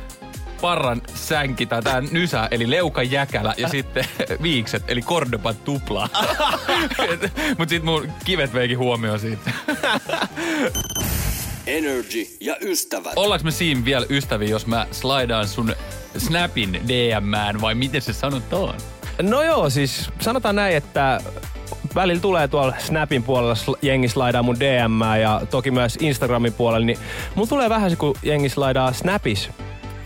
[0.61, 4.05] parran sänki tai tää nysä, eli leuka jäkälä ja sitten
[4.43, 6.09] viikset, eli kordoban tupla.
[7.57, 9.51] Mut sit mun kivet veikin huomioon siitä.
[11.67, 13.13] Energy ja ystävät.
[13.15, 15.75] Ollaanko me siinä vielä ystäviä, jos mä slaidaan sun
[16.17, 18.79] Snapin DMään vai miten se sanotaan?
[19.21, 21.21] No joo, siis sanotaan näin, että
[21.95, 26.97] välillä tulee tuolla Snapin puolella jengi slaidaa mun DM ja toki myös Instagramin puolella, niin
[27.35, 29.49] mulla tulee vähän se, kun jengi slaidaa Snapis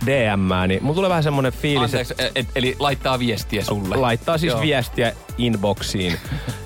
[0.06, 3.96] DM, niin mulla tulee vähän semmonen fiilis, Anteeksi, että et, eli laittaa viestiä sulle.
[3.96, 4.62] laittaa siis Joo.
[4.62, 6.18] viestiä inboxiin.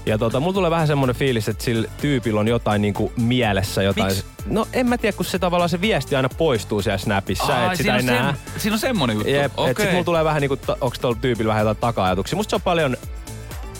[0.06, 4.08] Ja tota, mulla tulee vähän semmonen fiilis, että sillä tyypillä on jotain niinku mielessä jotain.
[4.08, 4.26] Miksi?
[4.46, 7.78] No en mä tiedä, kun se tavallaan se viesti aina poistuu siellä Snapissa, Aa, että
[7.78, 8.34] sitä siinä, ei näe.
[8.34, 9.30] sem, siinä on semmonen juttu.
[9.32, 9.72] Jep, okay.
[9.72, 12.36] et sit mulla tulee vähän niinku, ta- onks tuolla tyypillä vähän jotain taka-ajatuksia.
[12.36, 12.98] Musta se on paljon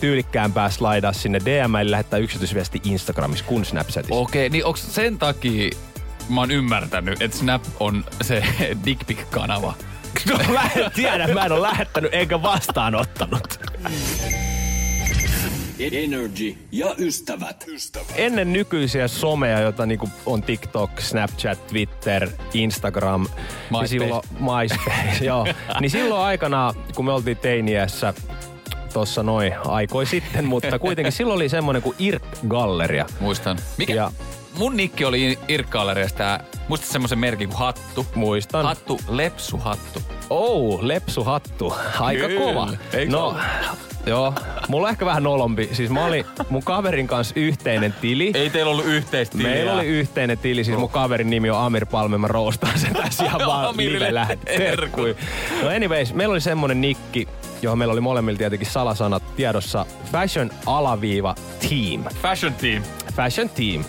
[0.00, 4.14] tyylikkäämpää slaidaa sinne DM, eli lähettää yksityisviesti Instagramissa kuin Snapchatissa.
[4.14, 5.70] Okei, niin onks sen takia
[6.30, 8.42] mä oon ymmärtänyt, että Snap on se
[8.84, 9.74] dick pic kanava
[10.30, 13.60] No mä en tiedä, mä en ole lähettänyt eikä vastaanottanut.
[15.92, 17.64] Energy ja ystävät.
[18.14, 23.78] Ennen nykyisiä someja, joita niinku on TikTok, Snapchat, Twitter, Instagram, MySpace.
[23.80, 25.46] Niin silloin, MySpace, joo.
[25.80, 28.14] Niin silloin aikana, kun me oltiin teiniässä,
[28.92, 33.06] tossa noin aikoi sitten, mutta kuitenkin silloin oli semmoinen kuin IRC-galleria.
[33.20, 33.58] Muistan.
[33.78, 33.94] Mikä?
[33.94, 34.12] Ja-
[34.58, 38.06] Mun nikki oli Irkkaaleriasta tää, muistat semmoisen merkin kuin hattu.
[38.14, 38.64] Muistan.
[38.64, 40.02] Hattu, lepsuhattu.
[40.30, 41.74] Oh, lepsuhattu.
[42.00, 42.68] Aika Kyllä, kova.
[42.92, 43.36] eikö no,
[44.06, 44.34] joo.
[44.68, 45.68] Mulla on ehkä vähän nolompi.
[45.72, 48.30] Siis mä olin mun kaverin kanssa yhteinen tili.
[48.34, 49.50] Ei teillä ollut yhteistä tiliä.
[49.52, 53.24] Meillä oli yhteinen tili, siis mun kaverin nimi on Amir Palme, mä roostaan sen tässä
[53.24, 54.36] ihan vaan live.
[54.44, 55.16] Terkkui.
[55.62, 57.28] No anyways, meillä oli semmonen nikki,
[57.62, 59.86] johon meillä oli molemmilla tietenkin salasanat tiedossa.
[60.12, 61.34] Fashion alaviiva
[61.68, 62.04] team.
[62.22, 62.82] Fashion team.
[63.20, 63.84] Fashion team.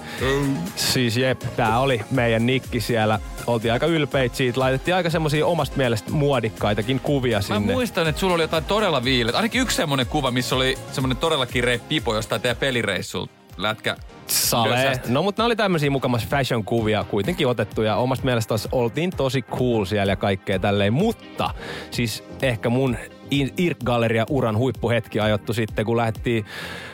[0.75, 3.19] Siis jep, tää oli meidän nikki siellä.
[3.47, 4.59] Oltiin aika ylpeitä siitä.
[4.59, 7.73] Laitettiin aika semmosia omasta mielestä muodikkaitakin kuvia Mä sinne.
[7.73, 9.37] muistan, että sulla oli jotain todella viileitä.
[9.37, 13.31] Ainakin yksi semmonen kuva, missä oli semmonen todella kireä pipo jostain teidän pelireissulta.
[13.57, 13.95] Lätkä.
[14.27, 15.01] Sale.
[15.07, 19.41] No mutta nämä oli tämmöisiä mukamas fashion-kuvia kuitenkin otettu ja omasta mielestä taas oltiin tosi
[19.41, 20.93] cool siellä ja kaikkea tälleen.
[20.93, 21.49] Mutta
[21.91, 22.97] siis ehkä mun
[23.31, 26.45] IRC-galleria uran huippuhetki ajottu sitten, kun lähdettiin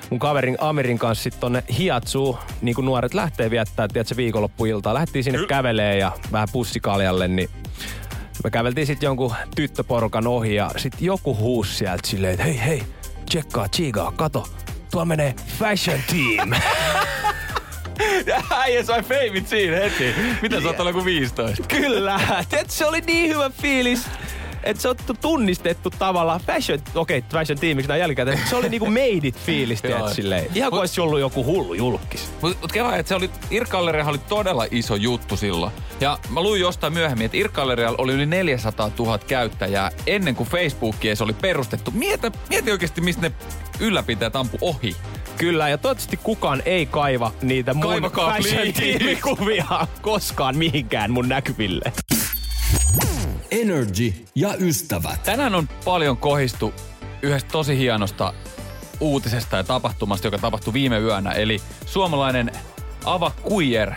[0.09, 4.93] mun kaverin Amirin kanssa sitten tonne Hiatsuun, niin kuin nuoret lähtee viettää, tiedätkö, viikonloppuiltaa.
[4.93, 7.49] Lähdettiin sinne kävelee ja vähän pussikaljalle, niin
[8.43, 12.83] me käveltiin sitten jonkun tyttöporukan ohi ja sitten joku huusi sieltä silleen, että hei hei,
[13.29, 14.47] tsekkaa, chiigaa, kato,
[14.91, 16.53] tuolla menee fashion team.
[18.57, 20.13] Äijä sai feimit siinä heti.
[20.41, 21.63] Mitä sä oot kuin 15?
[21.67, 22.19] Kyllä,
[22.59, 24.05] et se oli niin hyvä fiilis.
[24.63, 28.69] Että se on tunnistettu tavallaan fashion, okei, okay, fashion tiimiksi näin jälkikäteen, mutta se oli
[28.69, 29.81] niinku made it fiilis,
[30.15, 30.45] silleen.
[30.55, 32.31] Ihan kuin olisi ollut joku hullu julkis.
[32.41, 35.71] Mut, mut kelaa, että se oli, Irkkalleriahan oli todella iso juttu silloin.
[35.99, 41.05] Ja mä luin jostain myöhemmin, että Irkkallerialla oli yli 400 000 käyttäjää ennen kuin Facebook
[41.05, 41.91] edes oli perustettu.
[41.91, 43.31] Mieti, mieti oikeasti, mistä ne
[43.79, 44.95] ylläpitäjät ampu ohi.
[45.37, 51.93] Kyllä, ja toivottavasti kukaan ei kaiva niitä mun fashion tiimikuvia koskaan mihinkään mun näkyville.
[53.51, 55.23] Energy ja ystävät.
[55.23, 56.73] Tänään on paljon kohistu
[57.21, 58.33] yhdestä tosi hienosta
[58.99, 61.31] uutisesta ja tapahtumasta, joka tapahtui viime yönä.
[61.31, 62.51] Eli suomalainen
[63.05, 63.93] Ava Kuijer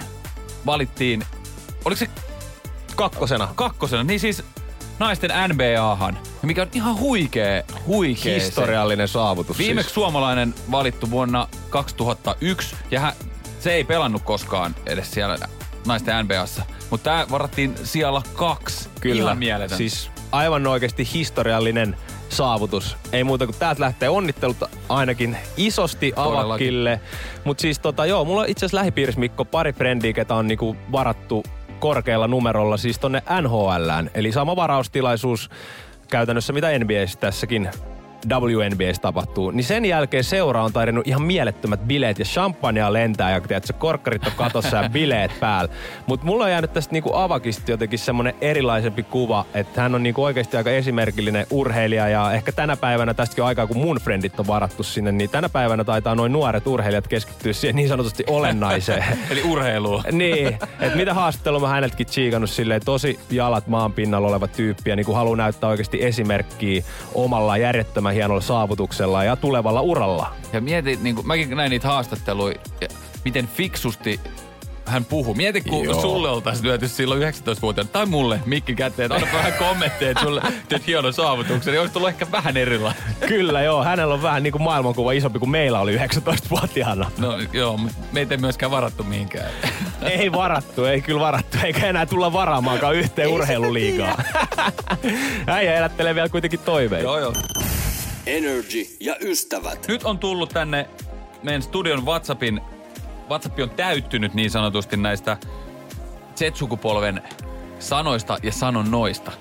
[0.66, 1.24] valittiin,
[1.84, 2.08] oliko se
[2.96, 3.48] Kakkosena.
[3.54, 4.42] kakkosena, niin siis
[4.98, 8.46] naisten NBAhan, mikä on ihan huikee, huikee se.
[8.46, 9.94] Historiallinen saavutus Viimeksi siis.
[9.94, 13.12] suomalainen valittu vuonna 2001 ja hän,
[13.60, 15.38] se ei pelannut koskaan edes siellä
[15.86, 16.62] naisten NBAssa.
[16.90, 18.79] Mutta tämä varattiin siellä kaksi.
[19.00, 19.22] Kyllä.
[19.22, 19.78] Ihan mieletön.
[19.78, 21.96] Siis aivan oikeasti historiallinen
[22.28, 22.96] saavutus.
[23.12, 24.56] Ei muuta kuin täältä lähtee onnittelut
[24.88, 26.12] ainakin isosti.
[26.16, 27.00] Avakille.
[27.44, 30.76] Mutta siis tota, joo, mulla on itse asiassa lähipiirissä Mikko pari frendiä, ketä on niinku
[30.92, 31.42] varattu
[31.80, 34.10] korkealla numerolla siis tonne NHLään.
[34.14, 35.50] Eli sama varaustilaisuus
[36.08, 37.70] käytännössä mitä NBAssä tässäkin
[38.28, 43.40] WNBAssä tapahtuu, niin sen jälkeen seura on tarjonnut ihan mielettömät bileet ja champagnea lentää ja
[43.40, 45.72] tiedätkö, korkkarit on katossa ja bileet päällä.
[46.06, 50.24] Mutta mulla on jäänyt tästä niinku Avakista jotenkin semmonen erilaisempi kuva, että hän on niinku
[50.24, 54.46] oikeasti aika esimerkillinen urheilija ja ehkä tänä päivänä tästäkin on aikaa, kun mun frendit on
[54.46, 59.04] varattu sinne, niin tänä päivänä taitaa noin nuoret urheilijat keskittyä siihen niin sanotusti olennaiseen.
[59.30, 60.02] Eli urheilu.
[60.12, 60.46] niin,
[60.80, 65.06] että mitä haastattelua mä häneltäkin tsiikannut silleen, tosi jalat maan pinnalla oleva tyyppi ja niin
[65.06, 66.82] kuin haluaa näyttää oikeasti esimerkkiä
[67.14, 67.56] omalla
[68.10, 70.32] järjettömän hienolla saavutuksella ja tulevalla uralla.
[70.52, 72.88] Ja mieti, niin kuin, mäkin näin niitä haastatteluja, ja
[73.24, 74.20] miten fiksusti
[74.90, 75.34] hän puhuu.
[75.34, 76.00] Mieti, kun Joo.
[76.00, 80.86] Sulle oltaisiin lyöty silloin 19-vuotiaana, tai mulle, mikki käteen, anna vähän kommentteja, että sulle teet
[80.86, 83.02] hieno saavutuksen, niin olisi tullut ehkä vähän erilainen.
[83.28, 87.10] Kyllä joo, hänellä on vähän niin kuin maailmankuva isompi kuin meillä oli 19-vuotiaana.
[87.18, 87.80] No joo,
[88.12, 89.50] meitä ei myöskään varattu mihinkään.
[90.02, 94.22] Ei varattu, ei kyllä varattu, eikä enää tulla varaamaankaan yhteen urheiluliigaa.
[95.46, 97.04] Äijä elättelee vielä kuitenkin toiveita.
[97.04, 97.32] Joo, joo.
[98.26, 99.88] Energy ja ystävät.
[99.88, 100.88] Nyt on tullut tänne
[101.42, 102.60] meidän studion WhatsAppin,
[103.28, 105.36] WhatsApp on täyttynyt niin sanotusti näistä
[106.36, 107.22] Z-sukupolven
[107.78, 109.32] sanoista ja sanonnoista.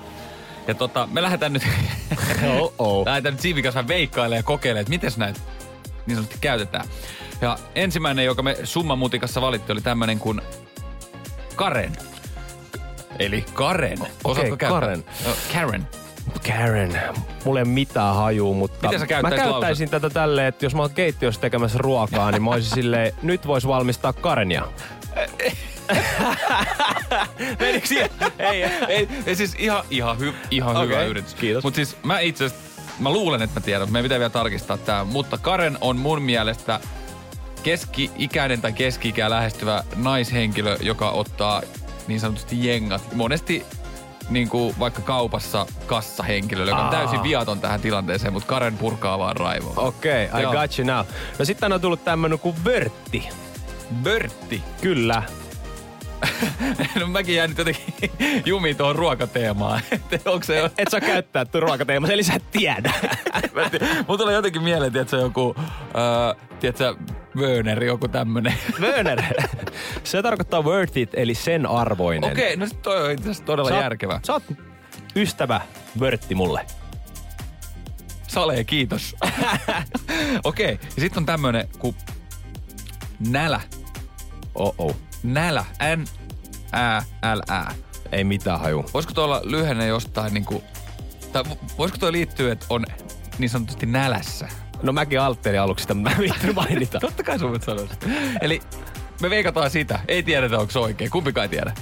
[0.68, 1.64] Ja tota, me lähdetään nyt,
[2.60, 3.06] Oh-oh.
[3.06, 5.40] lähdetään nyt Siivi kanssa vähän veikkailemaan ja kokeilemaan, että miten näitä
[6.06, 6.86] niin sanotusti käytetään.
[7.42, 10.42] Ja ensimmäinen, joka me summamutikassa valittiin, oli tämmönen kuin
[11.56, 11.98] Karen.
[13.20, 14.00] Eli Karen.
[14.24, 14.70] Osaatko käyttää?
[14.70, 15.04] Karen.
[15.26, 15.88] Joo, Karen.
[16.58, 17.00] Karen,
[17.46, 20.82] mulla ei ole mitään hajuu, mutta Miten sä mä käyttäisin tätä tälleen, että jos mä
[20.82, 24.68] oon keittiössä tekemässä ruokaa, niin mä olisin silleen, nyt vois valmistaa Karenia.
[27.60, 28.10] Menikö siihen?
[28.40, 30.88] Ei, ei, ei siis ihan, ihan, hy, ihan okay.
[30.88, 31.34] hyvä yritys.
[31.34, 31.64] kiitos.
[31.64, 32.52] Mutta siis mä itse
[33.00, 35.04] mä luulen, että mä tiedän, mutta meidän pitää vielä tarkistaa tää.
[35.04, 36.80] Mutta Karen on mun mielestä
[37.64, 41.62] keski-ikäinen tai keski-ikää lähestyvä naishenkilö, joka ottaa
[42.08, 43.16] niin sanotusti jengat.
[43.16, 43.66] Monesti
[44.30, 49.36] niin kuin vaikka kaupassa kassahenkilö, joka on täysin viaton tähän tilanteeseen, mutta Karen purkaa vaan
[49.36, 49.74] raivoa.
[49.76, 50.54] Okei, okay, I Joo.
[50.54, 51.06] got you now.
[51.40, 53.30] No sitten on tullut tämmönen kuin vörtti.
[54.04, 54.64] Börtti.
[54.82, 55.24] Kyllä.
[57.00, 57.94] No mäkin jään nyt jotenkin
[58.46, 59.82] jumiin tuohon ruokateemaan.
[59.92, 62.94] Että onko se Et saa käyttää tuon ruokateemassa, eli sä et tiedä.
[64.08, 66.96] Mulla tulee jotenkin mieleen, että se on joku, äh, tiedätkö,
[67.38, 68.54] Wörner, joku tämmönen.
[68.80, 69.24] Wörner.
[70.04, 72.32] Se tarkoittaa worth it, eli sen arvoinen.
[72.32, 74.20] Okei, no sit toi on itse asiassa todella Sä oot- järkevä.
[74.28, 74.44] Sä oot
[75.16, 75.62] ystävä
[76.00, 76.66] vörtti mulle.
[78.28, 79.16] Salee, kiitos.
[80.44, 81.96] Okei, ja sitten on tämmönen kuin
[83.30, 83.62] nälä.
[84.56, 84.96] Oh-oh.
[85.24, 85.66] Nälä.
[85.96, 86.06] N
[86.76, 87.04] Ä
[87.36, 87.66] L Ä.
[88.12, 88.86] Ei mitään haju.
[88.94, 90.64] Voisiko tuo olla lyhenne jostain niinku,
[91.32, 92.86] tai vo- voisiko tuo liittyä, että on
[93.38, 94.48] niin sanotusti nälässä?
[94.84, 96.12] No mäkin altterin aluksi sitä, mä
[96.44, 97.00] en mainita.
[97.08, 97.88] Totta kai sun sanoa
[98.42, 98.62] Eli
[99.22, 100.00] me veikataan sitä.
[100.08, 101.12] Ei tiedetä, onko se oikein.
[101.12, 101.74] Kumpikaan ei tiedä.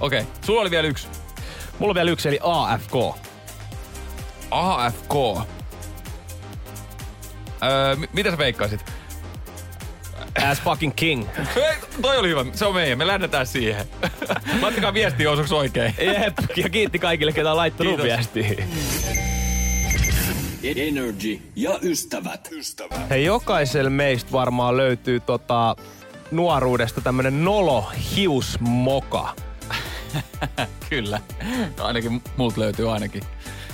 [0.00, 1.08] Okei, sulla oli vielä yksi.
[1.78, 2.92] Mulla on vielä yksi, eli AFK.
[4.50, 5.14] AFK.
[7.62, 8.84] Öö, mi- mitä sä veikkaisit?
[10.50, 11.26] As fucking king.
[11.54, 12.44] Hei, toi oli hyvä.
[12.52, 12.98] Se on meidän.
[12.98, 13.86] Me lähdetään siihen.
[14.62, 15.94] Laittakaa viestiä, osuuko oikein.
[15.98, 18.66] Jep, ja kiitti kaikille, ketä on laittanut viestiä.
[20.64, 22.48] Energy ja ystävät.
[22.52, 23.10] Ystävät.
[23.10, 25.76] Hei, jokaiselle meistä varmaan löytyy tota,
[26.30, 29.34] nuoruudesta tämmönen nolo hiusmoka.
[30.90, 31.20] Kyllä.
[31.80, 33.22] Ainakin multa löytyy ainakin.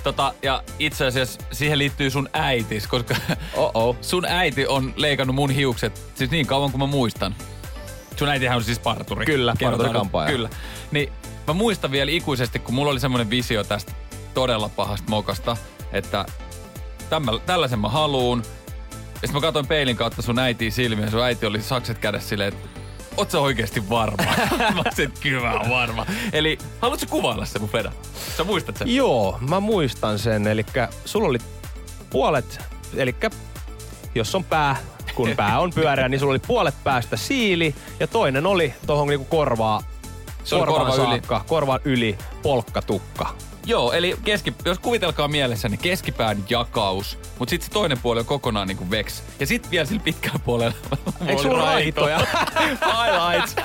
[0.05, 3.17] Tota, ja itse asiassa siihen liittyy sun äitis, koska
[3.57, 3.97] Oh-oh.
[4.01, 7.35] sun äiti on leikannut mun hiukset siis niin kauan kuin mä muistan.
[8.17, 9.27] Sun äitihän on siis parturi.
[9.27, 10.31] Kyllä, parturi-kampaaja.
[10.31, 10.51] Kyllä.
[10.91, 11.13] Niin
[11.47, 13.93] mä muistan vielä ikuisesti, kun mulla oli semmoinen visio tästä
[14.35, 15.57] todella pahasta mokasta,
[15.93, 16.25] että
[17.11, 18.43] tämmä, tällaisen mä haluun.
[18.99, 22.29] Ja sitten mä katsoin peilin kautta sun äitiin silmiä ja sun äiti oli sakset kädessä
[22.29, 22.69] silleen, että
[23.17, 24.33] oot sä oikeesti varma?
[24.75, 26.07] mä että kyllä varma.
[26.33, 27.93] Eli haluatko kuvailla se mun Feda?
[28.37, 28.95] Sä muistat sen?
[28.95, 30.47] Joo, mä muistan sen.
[30.47, 30.67] Eli
[31.05, 31.39] sulla oli
[32.11, 32.61] puolet,
[32.97, 33.15] eli
[34.15, 34.77] jos on pää,
[35.15, 39.25] kun pää on pyöreä, niin sulla oli puolet päästä siili ja toinen oli tuohon niinku
[39.25, 39.83] korvaa,
[40.45, 41.23] Se korva yli.
[41.47, 43.35] korvan yli polkkatukka.
[43.69, 48.27] Joo, eli keski, jos kuvitelkaa mielessä, niin keskipään jakaus, mutta sitten se toinen puoli on
[48.27, 49.23] kokonaan niinku veks.
[49.41, 50.75] Ja sitten vielä sillä pitkällä puolella
[51.21, 52.07] Eikö oli sulla raito.
[52.07, 52.19] raitoja?
[52.97, 53.57] Highlights.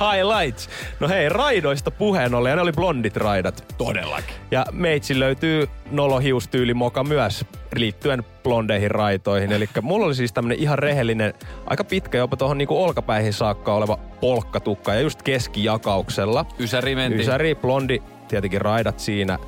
[0.00, 0.68] Highlights.
[1.00, 3.74] No hei, raidoista puheen ollen, ja ne oli blondit raidat.
[3.78, 4.34] Todellakin.
[4.50, 7.44] Ja meitsi löytyy nolo-hiustyylimoka myös
[7.76, 9.52] liittyen blondeihin raitoihin.
[9.52, 11.34] Eli mulla oli siis tämmönen ihan rehellinen,
[11.66, 16.46] aika pitkä jopa tuohon niinku olkapäihin saakka oleva polkkatukka ja just keskijakauksella.
[16.58, 17.20] Ysäri mentiin.
[17.20, 18.02] Ysäri, blondi,
[18.34, 19.38] tietenkin raidat siinä.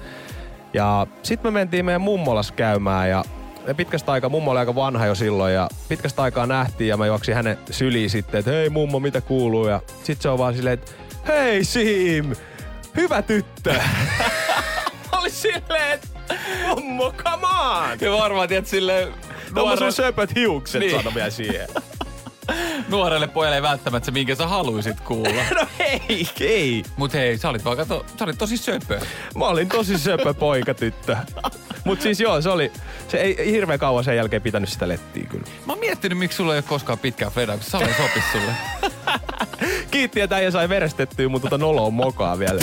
[0.72, 3.24] Ja sitten me mentiin meidän mummolas käymään ja
[3.76, 7.34] pitkästä aikaa, mummo oli aika vanha jo silloin ja pitkästä aikaa nähtiin ja mä juoksin
[7.34, 9.68] hänen syliin sitten, että hei mummo, mitä kuuluu?
[9.68, 10.92] Ja sit se on vaan silleen, että
[11.28, 12.32] hei Sim,
[12.96, 13.74] hyvä tyttö.
[15.18, 16.08] oli silleen, että
[16.68, 17.98] mummo, come on.
[18.00, 19.08] Ja varmaan, tiedät, silleen
[19.78, 20.96] sun söpöt hiukset Niin.
[20.96, 21.68] sano vielä siihen.
[22.88, 25.42] nuorelle pojalle ei välttämättä se, minkä sä haluisit kuulla.
[25.60, 26.82] no ei, ei.
[26.96, 29.00] Mut hei, sä olit vaan, kato, sä olit tosi söpö.
[29.36, 31.16] Mä olin tosi söpö poikatyttö.
[31.84, 32.72] Mut siis joo, se oli,
[33.08, 35.44] se ei hirveän kauan sen jälkeen pitänyt sitä lettiä kyllä.
[35.66, 38.52] Mä oon miettinyt, miksi sulla ei ole koskaan pitkää fedaa, kun Sale sopis sulle.
[39.90, 42.60] Kiitti, että äijä sai verestettyä mun tota noloa mokaa vielä.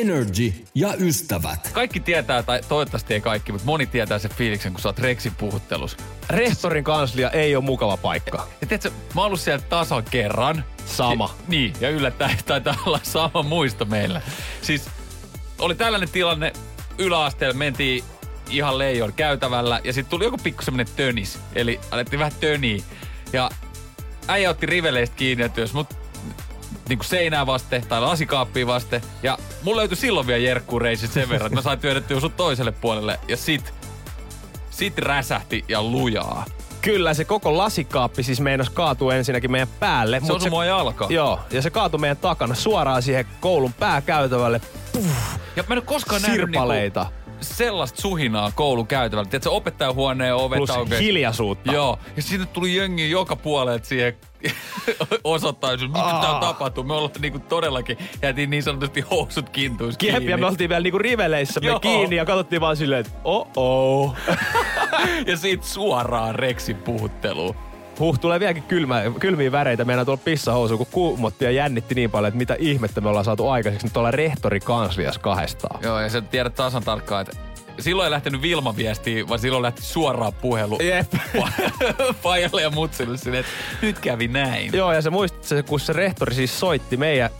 [0.00, 1.70] Energy ja ystävät.
[1.72, 5.34] Kaikki tietää, tai toivottavasti ei kaikki, mutta moni tietää sen fiiliksen, kun sä oot Rexin
[5.34, 5.96] puhuttelus.
[6.30, 8.48] Rehtorin kanslia ei ole mukava paikka.
[8.60, 10.64] Ja tiedätkö, mä oon ollut siellä tasan kerran.
[10.86, 11.34] Sama.
[11.38, 14.22] Ja, niin, ja yllättäen taitaa olla sama muisto meillä.
[14.62, 14.88] Siis
[15.58, 16.52] oli tällainen tilanne,
[16.98, 18.04] yläasteella mentiin
[18.50, 21.38] ihan leijon käytävällä ja sitten tuli joku pikku semmonen tönis.
[21.54, 22.82] Eli alettiin vähän töniä.
[23.32, 23.50] Ja
[24.28, 26.05] äijä otti riveleistä kiinni ja työs mut
[26.88, 29.00] niinku seinää vasten tai lasikaappia vasten.
[29.22, 33.20] Ja mulla löytyi silloin vielä jerkkureisit sen verran, että mä sain työnnettyä sut toiselle puolelle.
[33.28, 33.74] Ja sit,
[34.70, 36.44] sit räsähti ja lujaa.
[36.82, 40.20] Kyllä, se koko lasikaappi siis meinas kaatua ensinnäkin meidän päälle.
[40.24, 41.06] Se osui mua jalka.
[41.10, 44.60] Joo, ja se kaatui meidän takana suoraan siihen koulun pääkäytävälle.
[45.56, 47.00] Ja mä en ole koskaan nähnyt Sirpaleita.
[47.02, 49.30] niinku sellaista suhinaa koulun käytävällä.
[49.30, 51.00] Tiedätkö, opettajahuoneen ovet Plus aukeaa.
[51.00, 51.72] hiljaisuutta.
[51.72, 54.16] Joo, ja sinne tuli jengi joka puolelta siihen
[55.24, 56.84] osoittaa, että mitä täällä tapahtuu.
[56.84, 60.30] Me ollaan niinku todellakin, jäätiin niin sanotusti housut kintuissa kiinni.
[60.30, 64.14] ja me oltiin vielä niinku riveleissä me kiinni ja katsottiin vaan silleen, että oh oh.
[65.26, 67.56] ja siitä suoraan Rexin puhutteluun.
[67.98, 72.28] Huh, tulee vieläkin kylmä, kylmiä väreitä meidän tuolla pissahousuun, kun kuumotti ja jännitti niin paljon,
[72.28, 75.82] että mitä ihmettä me ollaan saatu aikaiseksi nyt tuolla rehtori kanslias kahdestaan.
[75.82, 77.36] Joo, ja sä tiedät tasan tarkkaan, että
[77.78, 81.12] silloin ei lähtenyt Vilma viestiä, vaan silloin lähti suoraan puhelu Jep.
[82.22, 83.52] Fajalle ja Mutsille silleen, että
[83.86, 84.70] nyt kävi näin.
[84.72, 87.30] Joo, ja se muistit, kun se rehtori siis soitti meidän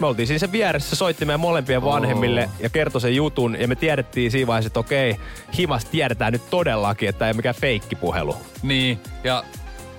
[0.00, 3.60] me oltiin siinä sen vieressä, se soitti meidän molempien vanhemmille ja kertoi sen jutun.
[3.60, 5.16] Ja me tiedettiin siinä vaiheessa, että okei,
[5.58, 8.36] himas tiedetään nyt todellakin, että ei mikään feikkipuhelu.
[8.62, 9.44] Niin, ja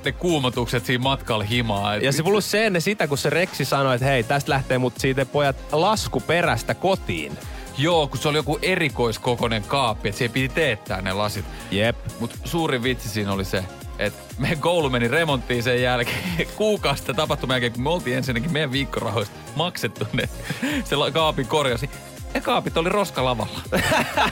[0.05, 1.95] ne kuumotukset siinä matkalla himaa.
[1.95, 4.93] Ja se plus se ennen sitä, kun se Reksi sanoi, että hei, tästä lähtee mut
[4.97, 7.37] siitä pojat lasku perästä kotiin.
[7.77, 11.45] Joo, kun se oli joku erikoiskokoinen kaappi, että siihen piti teettää ne lasit.
[11.71, 11.95] Jep.
[12.19, 13.63] Mutta suurin vitsi siinä oli se,
[13.99, 18.53] että meidän koulu meni remonttiin sen jälkeen kuukausi sitä tapahtuman jälkeen, kun me oltiin ensinnäkin
[18.53, 20.29] meidän viikkorahoista maksettu ne,
[20.85, 21.89] se kaapin korjasi.
[22.33, 23.61] Ja kaapit oli roskalavalla.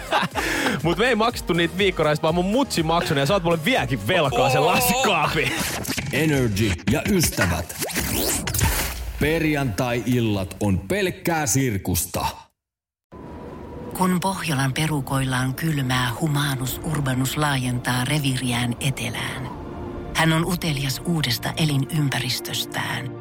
[0.83, 4.07] Mut me ei maksettu niitä viikkoraista, vaan mun mutsi maksoi ja sä oot mulle vieläkin
[4.07, 5.51] velkaa sen lasikaapi.
[6.13, 7.75] Energy ja ystävät.
[9.19, 12.25] Perjantai-illat on pelkkää sirkusta.
[13.97, 19.49] Kun Pohjolan perukoillaan kylmää, humanus urbanus laajentaa reviriään etelään.
[20.15, 23.20] Hän on utelias uudesta elinympäristöstään.